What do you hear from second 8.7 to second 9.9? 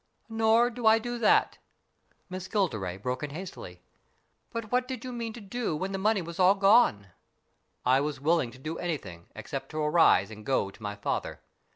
anything, except to